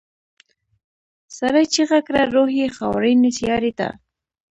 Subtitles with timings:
[1.37, 3.89] سړي چيغه کړه روح یې خاورینې سیارې ته.